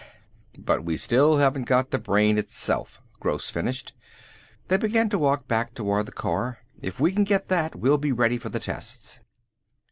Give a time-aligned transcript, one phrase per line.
[0.57, 3.93] But" "But we still haven't got the brain itself," Gross finished.
[4.67, 6.57] They began to walk back toward the car.
[6.81, 9.19] "If we can get that we'll be ready for the tests."